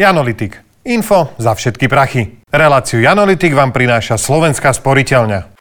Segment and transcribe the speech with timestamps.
[0.00, 0.56] Janolitik.
[0.88, 2.40] Info za všetky prachy.
[2.48, 5.52] Reláciu Janolitik vám prináša Slovenská sporiteľňa.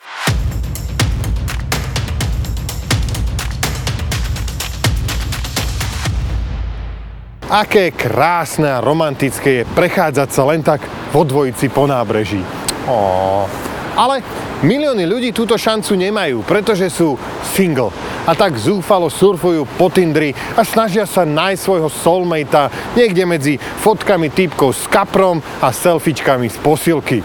[7.52, 12.40] Aké krásne a romantické je prechádzať sa len tak vo dvojici po nábreží.
[12.88, 13.68] Ó.
[13.96, 14.21] Ale
[14.66, 17.16] milióny ľudí túto šancu nemajú, pretože sú
[17.56, 17.94] single.
[18.28, 24.30] A tak zúfalo surfujú po Tindri a snažia sa nájsť svojho soulmatea niekde medzi fotkami
[24.30, 27.20] typkov s kaprom a selfiečkami z posilky.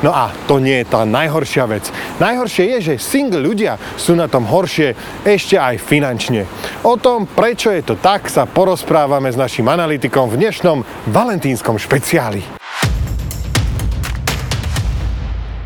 [0.00, 1.84] No a to nie je tá najhoršia vec.
[2.20, 4.96] Najhoršie je, že single ľudia sú na tom horšie
[5.28, 6.48] ešte aj finančne.
[6.88, 12.59] O tom, prečo je to tak, sa porozprávame s našim analytikom v dnešnom valentínskom špeciáli.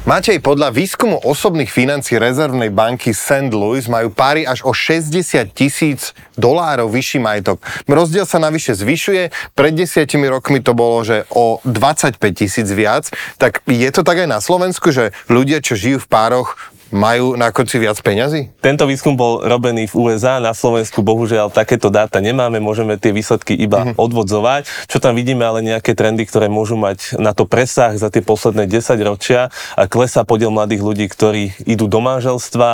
[0.05, 3.49] Matej, podľa výskumu osobných financí rezervnej banky St.
[3.49, 5.17] Louis majú páry až o 60
[5.57, 7.65] tisíc dolárov vyšší majetok.
[7.89, 9.33] Rozdiel sa navyše zvyšuje.
[9.57, 13.09] Pred desiatimi rokmi to bolo, že o 25 tisíc viac.
[13.41, 16.61] Tak je to tak aj na Slovensku, že ľudia, čo žijú v pároch,
[16.95, 18.55] majú na konci viac peňazí?
[18.63, 23.59] Tento výskum bol robený v USA, na Slovensku bohužiaľ takéto dáta nemáme, môžeme tie výsledky
[23.59, 23.99] iba mm-hmm.
[23.99, 24.63] odvodzovať.
[24.87, 28.71] Čo tam vidíme, ale nejaké trendy, ktoré môžu mať na to presah za tie posledné
[28.71, 29.51] 10 ročia.
[29.75, 32.71] A klesá podiel mladých ľudí, ktorí idú do manželstva,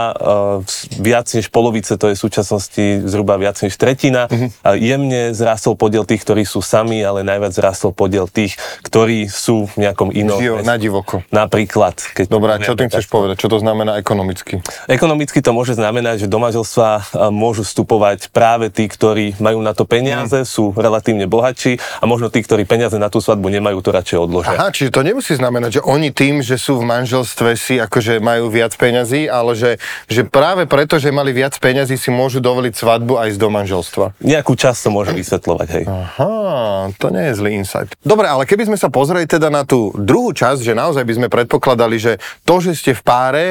[1.00, 4.28] viac než polovice, to je v súčasnosti zhruba viac než tretina.
[4.28, 4.48] Mm-hmm.
[4.60, 9.72] A jemne zrástol podiel tých, ktorí sú sami, ale najviac zrástol podiel tých, ktorí sú
[9.72, 10.36] v nejakom inom...
[10.60, 11.24] Na divoko.
[11.32, 11.96] Napríklad.
[12.12, 13.40] Keď Dobre, čo tým chceš povedať?
[13.40, 14.58] Čo to znamená ekonomicky?
[14.90, 19.70] Ekonomicky to môže znamenať, že do manželstva e, môžu vstupovať práve tí, ktorí majú na
[19.70, 20.50] to peniaze, mm.
[20.50, 24.58] sú relatívne bohatší a možno tí, ktorí peniaze na tú svadbu nemajú, to radšej odložia.
[24.58, 28.50] Aha, čiže to nemusí znamenať, že oni tým, že sú v manželstve si akože majú
[28.50, 29.78] viac peňazí, ale že,
[30.10, 34.18] že práve preto, že mali viac peňazí, si môžu dovoliť svadbu aj z do manželstva.
[34.18, 35.84] Nejakú časť to môže vysvetľovať, hej.
[35.86, 37.94] Aha, to nie je zlý insight.
[38.02, 41.28] Dobre, ale keby sme sa pozreli teda na tú druhú časť, že naozaj by sme
[41.30, 43.44] predpokladali, že to, že ste v páre,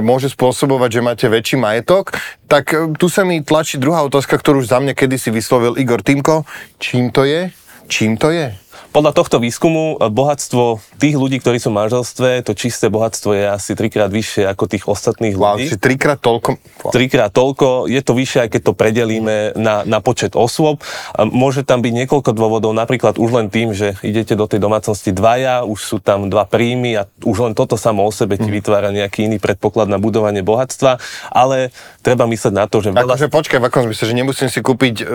[0.00, 2.16] môže spôsobovať, že máte väčší majetok,
[2.48, 6.00] tak e, tu sa mi tlačí druhá otázka, ktorú už za mňa kedysi vyslovil Igor
[6.00, 6.48] Timko.
[6.80, 7.52] Čím to je?
[7.86, 8.63] Čím to je?
[8.94, 13.42] Podľa tohto výskumu e, bohatstvo tých ľudí, ktorí sú v manželstve, to čisté bohatstvo je
[13.50, 15.66] asi trikrát vyššie ako tých ostatných ľudí.
[15.66, 16.50] Wow, trikrát toľko?
[16.86, 16.92] Wow.
[16.94, 17.90] Trikrát toľko.
[17.90, 20.78] Je to vyššie, aj keď to predelíme na, na počet osôb.
[21.18, 25.66] Môže tam byť niekoľko dôvodov, napríklad už len tým, že idete do tej domácnosti dvaja,
[25.66, 28.62] už sú tam dva príjmy a už len toto samo o sebe ti mhm.
[28.62, 31.02] vytvára nejaký iný predpoklad na budovanie bohatstva,
[31.34, 31.74] ale
[32.06, 32.94] treba myslieť na to, že...
[32.94, 33.10] Veľa...
[33.10, 35.06] Akože počkaj, v akom zmysle, že nemusím si kúpiť uh,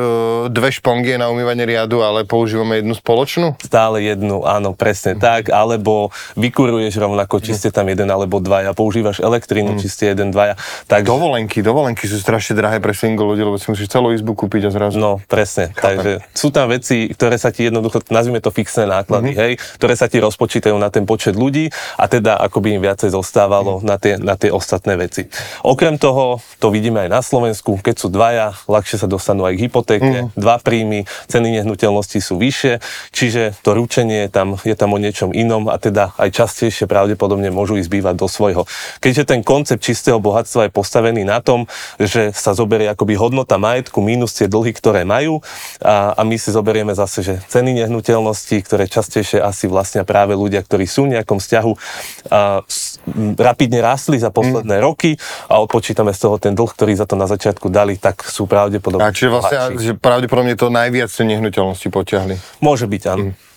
[0.52, 3.56] dve špongie na umývanie riadu, ale používame jednu spoločnú?
[3.70, 5.22] Stále jednu, áno, presne mm.
[5.22, 9.80] tak, alebo vykuruješ rovnako, či ste tam jeden alebo dvaja, používaš elektrínu, mm.
[9.86, 10.58] či ste jeden, dvaja.
[10.90, 11.06] Tak...
[11.06, 14.72] Dovolenky, dovolenky sú strašne drahé pre single ľudí, lebo si musíš celú izbu kúpiť a
[14.74, 14.98] zrazu.
[14.98, 15.78] No, presne, Chápem.
[15.78, 19.44] takže sú tam veci, ktoré sa ti jednoducho, nazvime to fixné náklady, mm-hmm.
[19.46, 21.70] hej, ktoré sa ti rozpočítajú na ten počet ľudí
[22.02, 23.86] a teda ako by im viacej zostávalo mm.
[23.86, 25.30] na, tie, na tie ostatné veci.
[25.62, 29.64] Okrem toho, to vidíme aj na Slovensku, keď sú dvaja, ľahšie sa dostanú aj k
[29.70, 30.40] hypotéke, mm.
[30.40, 32.80] dva príjmy, ceny nehnuteľnosti sú vyššie,
[33.12, 37.52] čiže to ručenie je tam, je tam o niečom inom a teda aj častejšie pravdepodobne
[37.52, 38.64] môžu ísť bývať do svojho.
[39.04, 41.68] Keďže ten koncept čistého bohatstva je postavený na tom,
[42.00, 45.44] že sa zoberie akoby hodnota majetku minus tie dlhy, ktoré majú
[45.84, 50.64] a, a my si zoberieme zase, že ceny nehnuteľností, ktoré častejšie asi vlastne práve ľudia,
[50.64, 51.72] ktorí sú v nejakom vzťahu,
[52.32, 52.64] a,
[53.40, 54.84] rapidne rástli za posledné mm.
[54.84, 55.16] roky
[55.50, 59.04] a odpočítame z toho ten dlh, ktorý za to na začiatku dali, tak sú pravdepodobne.
[59.04, 62.36] A čiže vlastne, že pravdepodobne to najviac nehnuteľnosti potiahli.
[62.64, 63.26] Môže byť, áno.
[63.34, 63.49] Mm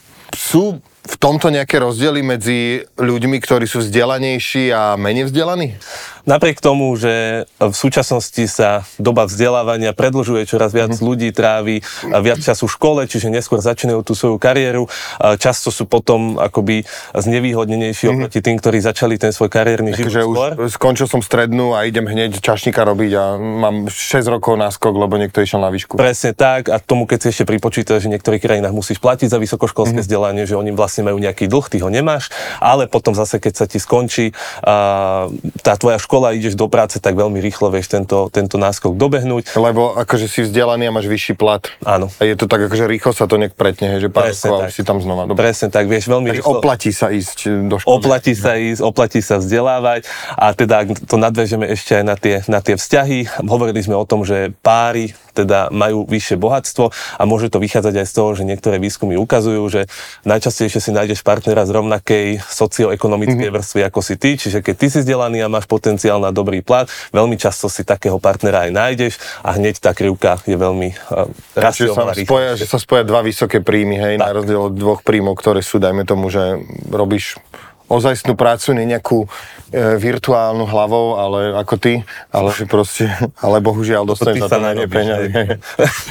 [0.53, 5.81] sú v tomto nejaké rozdiely medzi ľuďmi, ktorí sú vzdelanejší a menej vzdelaní?
[6.23, 11.03] Napriek tomu, že v súčasnosti sa doba vzdelávania predlžuje, čoraz viac mm.
[11.03, 11.83] ľudí trávi
[12.23, 14.87] viac času v škole, čiže neskôr začínajú tú svoju kariéru.
[15.19, 16.87] Často sú potom akoby
[17.19, 18.13] znevýhodnenejší mm.
[18.15, 20.51] oproti tým, ktorí začali ten svoj kariérny život skôr.
[20.63, 25.19] Už skončil som strednú a idem hneď čašníka robiť a mám 6 rokov náskok, lebo
[25.19, 25.99] niekto išiel na výšku.
[25.99, 29.43] Presne tak a tomu, keď si ešte pripočíta, že v niektorých krajinách musíš platiť za
[29.43, 30.07] vysokoškolské mm.
[30.07, 32.31] vzdelanie, že oni vlastne majú nejaký dlh, ty ho nemáš,
[32.63, 35.27] ale potom zase, keď sa ti skončí uh,
[35.67, 39.57] tá tvoja škola, škola, ideš do práce, tak veľmi rýchlo vieš tento, tento náskok dobehnúť.
[39.57, 41.65] Lebo akože si vzdelaný a máš vyšší plat.
[41.89, 42.13] Áno.
[42.21, 45.01] A je to tak, akože rýchlo sa to nejak pretne, že pár rokov si tam
[45.01, 45.25] znova.
[45.25, 45.49] Dobre.
[45.49, 46.61] Presne tak, vieš, veľmi Takže rýchlo.
[46.61, 47.97] oplatí sa ísť do školy.
[47.97, 50.05] Oplatí sa ísť, oplatí sa vzdelávať
[50.37, 53.49] a teda to nadvežeme ešte aj na tie, na tie vzťahy.
[53.49, 58.07] Hovorili sme o tom, že páry teda majú vyššie bohatstvo a môže to vychádzať aj
[58.07, 59.81] z toho, že niektoré výskumy ukazujú, že
[60.29, 63.57] najčastejšie si nájdeš partnera z rovnakej socioekonomickej mm-hmm.
[63.57, 66.87] vrstvy ako si ty, čiže keď ty si vzdelaný a máš potenciál na dobrý plat,
[67.11, 71.27] veľmi často si takého partnera aj nájdeš a hneď tá krivka je veľmi uh,
[71.57, 72.15] racionálna.
[72.15, 74.29] Že, spoja, že sa spoja dva vysoké príjmy, hej, tak.
[74.29, 76.61] na rozdiel od dvoch príjmov, ktoré sú, dajme tomu, že
[76.93, 77.41] robíš
[77.93, 79.29] ozajstnú prácu, nie nejakú e,
[80.01, 81.95] virtuálnu hlavou, ale ako ty,
[82.33, 83.13] ale že proste,
[83.45, 85.61] ale bohužiaľ dostanem za to na peniaze.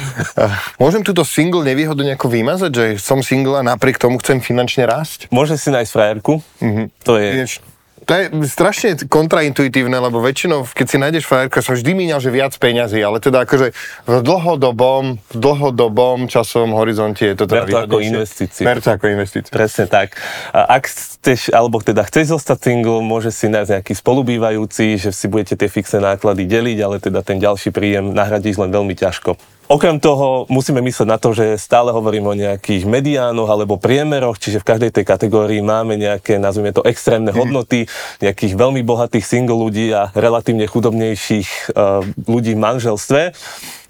[0.82, 5.26] Môžem túto single nevýhodu nejako vymazať, že som single a napriek tomu chcem finančne rásť?
[5.34, 6.86] Môže si nájsť frajerku, mm-hmm.
[7.02, 7.28] to je...
[7.42, 7.54] Vieš,
[8.02, 12.52] to je strašne kontraintuitívne, lebo väčšinou, keď si nájdeš frajerku, som vždy míňal, že viac
[12.58, 13.70] peňazí, ale teda akože
[14.06, 18.64] v dlhodobom, v dlhodobom časovom horizonte je to teda Ber to ako investíciu.
[18.66, 19.52] Ber to ako investíciu.
[19.54, 20.18] Presne tak.
[20.50, 25.30] A ak chceš, alebo teda chceš zostať single, môže si nájsť nejaký spolubývajúci, že si
[25.30, 29.38] budete tie fixné náklady deliť, ale teda ten ďalší príjem nahradíš len veľmi ťažko.
[29.72, 34.60] Okrem toho musíme myslieť na to, že stále hovoríme o nejakých mediánoch alebo priemeroch, čiže
[34.60, 37.38] v každej tej kategórii máme nejaké, nazvime to, extrémne mhm.
[37.40, 37.88] hodnoty,
[38.20, 43.20] nejakých veľmi bohatých single ľudí a relatívne chudobnejších uh, ľudí v manželstve.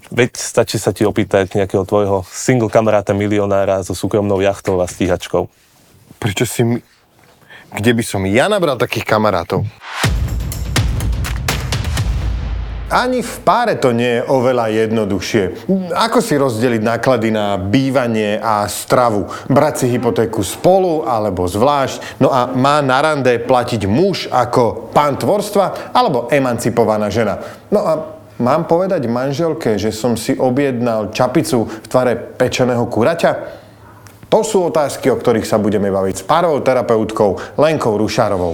[0.07, 5.51] Veď stačí sa ti opýtať nejakého tvojho single kamaráta milionára so súkromnou jachtou a stíhačkou.
[6.15, 6.77] Prečo si mi...
[7.73, 9.67] Kde by som ja nabral takých kamarátov?
[12.93, 15.65] Ani v páre to nie je oveľa jednoduchšie.
[15.97, 19.25] Ako si rozdeliť náklady na bývanie a stravu?
[19.49, 22.21] Brať si hypotéku spolu alebo zvlášť?
[22.21, 27.41] No a má na rande platiť muž ako pán tvorstva alebo emancipovaná žena?
[27.73, 27.93] No a
[28.37, 33.31] mám povedať manželke, že som si objednal čapicu v tvare pečeného kuraťa?
[34.29, 38.53] To sú otázky, o ktorých sa budeme baviť s párovou terapeutkou Lenkou Rušárovou.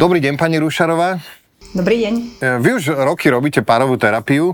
[0.00, 1.41] Dobrý deň, pani Rušarová.
[1.72, 2.14] Dobrý deň.
[2.36, 4.52] E, vy už roky robíte párovú terapiu.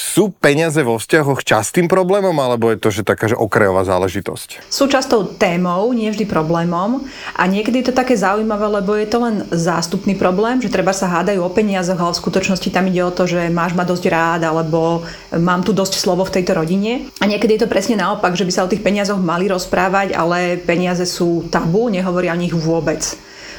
[0.00, 4.64] Sú peniaze vo vzťahoch častým problémom, alebo je to že taká že okrajová záležitosť?
[4.72, 7.04] Sú častou témou, nie vždy problémom.
[7.36, 11.04] A niekedy je to také zaujímavé, lebo je to len zástupný problém, že treba sa
[11.04, 14.48] hádajú o peniazoch, ale v skutočnosti tam ide o to, že máš ma dosť rád,
[14.48, 15.04] alebo
[15.36, 17.12] mám tu dosť slovo v tejto rodine.
[17.20, 20.56] A niekedy je to presne naopak, že by sa o tých peniazoch mali rozprávať, ale
[20.56, 23.04] peniaze sú tabu, nehovoria o nich vôbec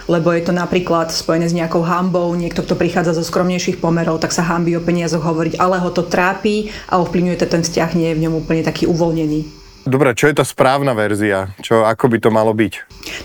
[0.06, 4.34] lebo je to napríklad spojené s nejakou hambou, niekto, kto prichádza zo skromnejších pomerov, tak
[4.34, 8.08] sa hambí o peniazoch hovoriť, ale ho to trápi a ovplyvňuje to ten vzťah, nie
[8.14, 9.66] je v ňom úplne taký uvoľnený.
[9.86, 11.54] Dobre, čo je tá správna verzia?
[11.62, 12.74] Čo, ako by to malo byť?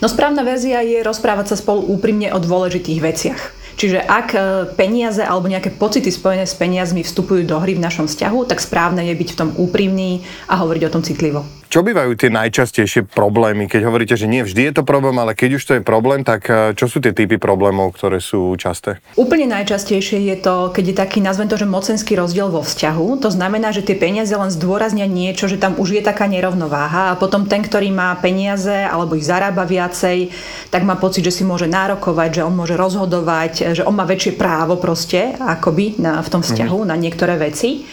[0.05, 3.43] No správna verzia je rozprávať sa spolu úprimne o dôležitých veciach.
[3.81, 4.41] Čiže ak e,
[4.77, 9.09] peniaze alebo nejaké pocity spojené s peniazmi vstupujú do hry v našom vzťahu, tak správne
[9.09, 10.21] je byť v tom úprimný
[10.53, 11.49] a hovoriť o tom citlivo.
[11.71, 13.71] Čo bývajú tie najčastejšie problémy?
[13.71, 16.51] Keď hovoríte, že nie vždy je to problém, ale keď už to je problém, tak
[16.51, 18.99] e, čo sú tie typy problémov, ktoré sú časté?
[19.15, 23.23] Úplne najčastejšie je to, keď je taký, nazvem to, že mocenský rozdiel vo vzťahu.
[23.23, 27.19] To znamená, že tie peniaze len zdôraznia niečo, že tam už je taká nerovnováha a
[27.23, 30.35] potom ten, ktorý má peniaze alebo ich zarába viacej,
[30.75, 34.35] tak má pocit, že si môže nárokovať, že on môže rozhodovať, že on má väčšie
[34.35, 36.89] právo proste akoby na, v tom vzťahu mm.
[36.91, 37.87] na niektoré veci.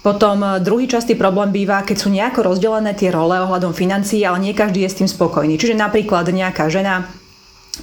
[0.00, 4.40] Potom e, druhý častý problém býva, keď sú nejako rozdelené tie role ohľadom financií, ale
[4.40, 5.60] nie každý je s tým spokojný.
[5.60, 7.08] Čiže napríklad nejaká žena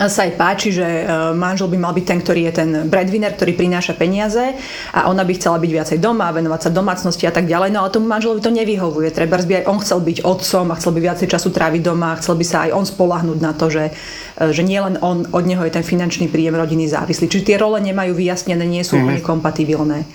[0.05, 1.03] sa aj páči, že e,
[1.33, 4.53] manžel by mal byť ten, ktorý je ten breadwinner, ktorý prináša peniaze
[4.93, 7.89] a ona by chcela byť viacej doma, venovať sa domácnosti a tak ďalej, no ale
[7.89, 9.09] tomu manželovi to nevyhovuje.
[9.09, 12.37] Treba by aj on chcel byť otcom a chcel by viacej času tráviť doma, chcel
[12.37, 13.89] by sa aj on spolahnúť na to, že,
[14.37, 17.25] e, že nie len on, od neho je ten finančný príjem rodiny závislý.
[17.25, 19.25] Čiže tie role nemajú vyjasnené, nie sú mm-hmm.
[19.25, 20.05] kompatibilné.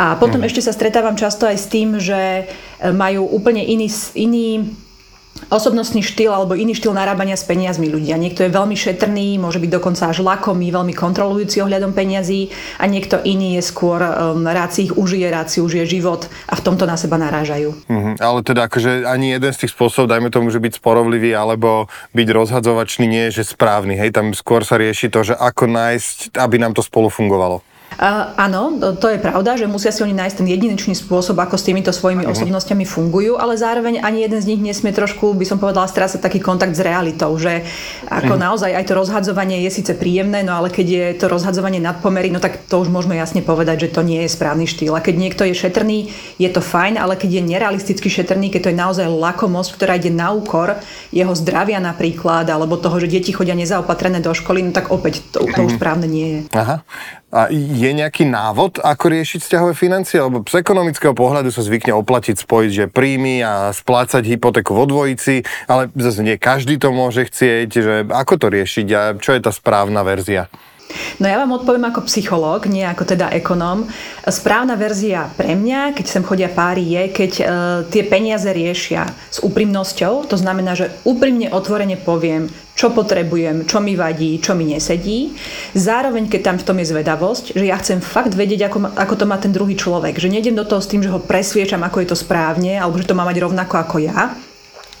[0.00, 0.48] A potom mm-hmm.
[0.48, 4.64] ešte sa stretávam často aj s tým, že e, majú úplne iný, iný
[5.50, 8.16] osobnostný štýl alebo iný štýl narábania s peniazmi ľudia.
[8.16, 13.18] Niekto je veľmi šetrný, môže byť dokonca až lakomý, veľmi kontrolujúci ohľadom peniazí a niekto
[13.26, 16.86] iný je skôr um, rád si ich užije, rád si užije život a v tomto
[16.86, 17.74] na seba narážajú.
[17.90, 18.14] Mm-hmm.
[18.22, 22.28] Ale teda akože ani jeden z tých spôsobov, dajme tomu, že byť sporovlivý alebo byť
[22.30, 23.98] rozhadzovačný nie je že správny.
[23.98, 27.66] Hej, tam skôr sa rieši to, že ako nájsť, aby nám to spolu fungovalo.
[27.98, 31.66] Uh, áno, to je pravda, že musia si oni nájsť ten jedinečný spôsob, ako s
[31.66, 32.38] týmito svojimi uh-huh.
[32.38, 36.38] osobnostiami fungujú, ale zároveň ani jeden z nich nesmie trošku, by som povedala, strácať taký
[36.38, 37.66] kontakt s realitou, že
[38.06, 38.46] ako uh-huh.
[38.46, 42.38] naozaj aj to rozhadzovanie je síce príjemné, no ale keď je to rozhadzovanie nadpomery, no
[42.38, 44.94] tak to už môžeme jasne povedať, že to nie je správny štýl.
[44.94, 48.70] A keď niekto je šetrný, je to fajn, ale keď je nerealisticky šetrný, keď to
[48.72, 50.78] je naozaj lakomosť, ktorá ide na úkor
[51.10, 55.44] jeho zdravia napríklad, alebo toho, že deti chodia nezaopatrené do školy, no tak opäť to,
[55.44, 56.40] to už správne nie je.
[56.56, 56.80] Aha.
[57.30, 57.46] A
[57.80, 60.20] je nejaký návod, ako riešiť vzťahové financie?
[60.20, 65.48] Lebo z ekonomického pohľadu sa zvykne oplatiť, spojiť, že príjmy a splácať hypotéku vo dvojici,
[65.64, 69.48] ale zase nie každý to môže chcieť, že ako to riešiť a čo je tá
[69.48, 70.52] správna verzia?
[71.20, 73.88] No ja vám odpoviem ako psychológ, nie ako teda ekonóm.
[74.24, 77.44] Správna verzia pre mňa, keď sem chodia páry, je, keď e,
[77.88, 80.26] tie peniaze riešia s úprimnosťou.
[80.28, 85.36] To znamená, že úprimne otvorene poviem, čo potrebujem, čo mi vadí, čo mi nesedí.
[85.76, 89.24] Zároveň, keď tam v tom je zvedavosť, že ja chcem fakt vedieť, ako, ako to
[89.28, 90.16] má ten druhý človek.
[90.16, 93.04] Že nejdem do toho s tým, že ho presviečam, ako je to správne, alebo že
[93.04, 94.32] to má mať rovnako ako ja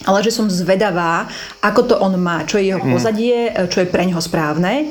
[0.08, 1.28] ale že som zvedavá,
[1.60, 2.92] ako to on má, čo je jeho mm.
[2.92, 3.36] pozadie,
[3.68, 4.88] čo je pre neho správne.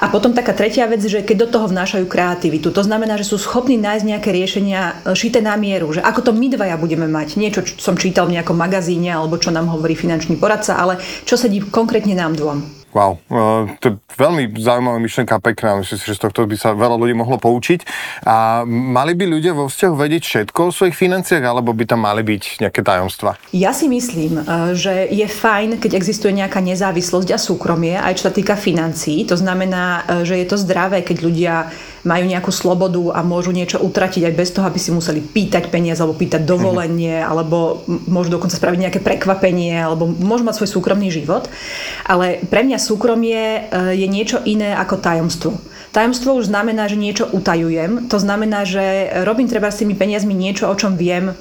[0.00, 3.36] A potom taká tretia vec, že keď do toho vnášajú kreativitu, to znamená, že sú
[3.36, 7.36] schopní nájsť nejaké riešenia e, šité na mieru, že ako to my dvaja budeme mať,
[7.36, 11.36] niečo, čo som čítal v nejakom magazíne alebo čo nám hovorí finančný poradca, ale čo
[11.36, 12.75] sedí konkrétne nám dvom.
[12.96, 15.76] Wow, uh, to je veľmi zaujímavá myšlenka, pekná.
[15.76, 17.84] Myslím si, že z tohto by sa veľa ľudí mohlo poučiť.
[18.24, 22.24] A mali by ľudia vo vzťahu vedieť všetko o svojich financiách, alebo by tam mali
[22.24, 23.36] byť nejaké tajomstva?
[23.52, 28.26] Ja si myslím, uh, že je fajn, keď existuje nejaká nezávislosť a súkromie, aj čo
[28.26, 29.28] sa týka financií.
[29.28, 31.54] To znamená, uh, že je to zdravé, keď ľudia
[32.06, 35.98] majú nejakú slobodu a môžu niečo utratiť aj bez toho, aby si museli pýtať peniaze
[35.98, 37.30] alebo pýtať dovolenie, mm-hmm.
[37.34, 41.50] alebo môžu dokonca spraviť nejaké prekvapenie, alebo môžu mať svoj súkromný život.
[42.06, 43.60] Ale pre mňa súkromie e,
[43.98, 45.58] je niečo iné ako tajomstvo.
[45.90, 48.06] Tajomstvo už znamená, že niečo utajujem.
[48.06, 51.34] To znamená, že robím treba s tými peniazmi niečo, o čom viem,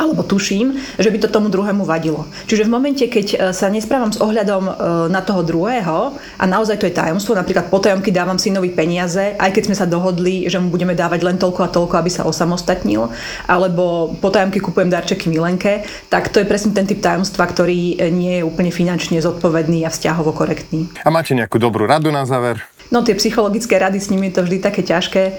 [0.00, 2.24] alebo tuším, že by to tomu druhému vadilo.
[2.48, 4.72] Čiže v momente, keď e, sa nesprávam s ohľadom e,
[5.12, 9.62] na toho druhého a naozaj to je tajomstvo, napríklad potajomky dávam synovi peniaze, aj keď
[9.68, 13.12] sme sa dohodli, že mu budeme dávať len toľko a toľko, aby sa osamostatnil,
[13.44, 18.46] alebo potajomky kupujem darčeky Milenke, tak to je presne ten typ tajomstva, ktorý nie je
[18.46, 20.88] úplne finančne zodpovedný a vzťahovo korektný.
[21.04, 22.64] A máte nejakú dobrú radu na záver?
[22.88, 25.38] No tie psychologické rady s nimi je to vždy také ťažké.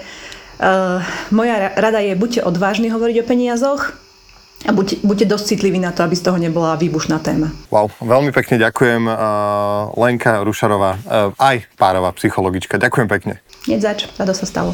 [0.62, 1.02] Uh,
[1.34, 4.01] moja rada je, buďte odvážni hovoriť o peniazoch,
[4.62, 7.50] a buď, buďte dosť citliví na to, aby z toho nebola výbušná téma.
[7.74, 9.16] Wow, veľmi pekne ďakujem uh,
[9.98, 12.78] Lenka Rušarová, uh, aj párová psychologička.
[12.78, 13.34] Ďakujem pekne.
[13.66, 14.70] Nedzač, rado sa stalo.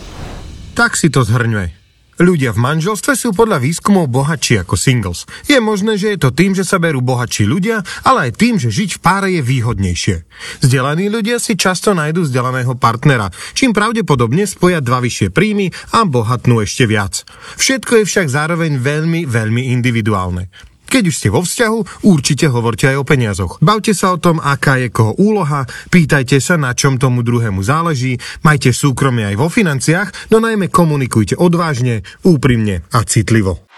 [0.77, 1.88] Tak si to zhrňuje.
[2.19, 5.23] Ľudia v manželstve sú podľa výskumov bohatší ako singles.
[5.47, 8.75] Je možné, že je to tým, že sa berú bohatší ľudia, ale aj tým, že
[8.75, 10.17] žiť v páre je výhodnejšie.
[10.67, 16.59] Vzdelaní ľudia si často nájdú vzdelaného partnera, čím pravdepodobne spoja dva vyššie príjmy a bohatnú
[16.59, 17.23] ešte viac.
[17.55, 20.51] Všetko je však zároveň veľmi, veľmi individuálne.
[20.89, 23.61] Keď už ste vo vzťahu, určite hovorte aj o peniazoch.
[23.61, 28.17] Bavte sa o tom, aká je koho úloha, pýtajte sa, na čom tomu druhému záleží,
[28.41, 33.69] majte súkromie aj vo financiách, no najmä komunikujte odvážne, úprimne a citlivo.